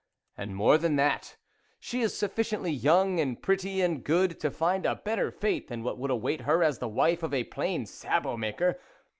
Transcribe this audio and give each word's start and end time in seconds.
And 0.35 0.55
more 0.55 0.79
than 0.79 0.95
that, 0.95 1.37
she 1.79 2.01
is 2.01 2.17
sufficiently 2.17 2.71
young 2.71 3.19
and 3.19 3.39
pretty 3.39 3.81
and 3.81 4.03
good, 4.03 4.39
to 4.39 4.49
find 4.49 4.83
a 4.83 4.95
better 4.95 5.29
fate 5.29 5.67
than 5.67 5.83
what 5.83 5.99
would 5.99 6.09
await 6.09 6.41
her 6.41 6.63
as 6.63 6.79
the 6.79 6.89
wife 6.89 7.21
of 7.21 7.35
a 7.35 7.43
plain 7.43 7.85
sabot 7.85 8.39
maker. 8.39 8.79